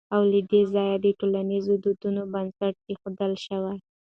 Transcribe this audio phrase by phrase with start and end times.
[0.15, 3.59] او له دې ځايه د ټولنيزو دودونو بنسټ کېښودل شو